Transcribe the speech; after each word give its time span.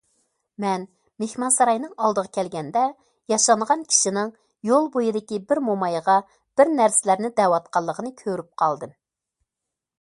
مەن 0.63 0.85
مېھمانساراينىڭ 1.23 1.91
ئالدىغا 2.05 2.31
كەلگەندە، 2.37 2.81
ياشانغان 3.35 3.85
كىشىنىڭ 3.91 4.33
يول 4.71 4.89
بويىدىكى 4.97 5.41
بىر 5.51 5.61
مومايغا 5.69 6.17
بىرنەرسىلەرنى 6.61 7.35
دەۋاتقانلىقىنى 7.43 8.15
كۆرۈپ 8.25 8.53
قالدىم. 8.63 8.99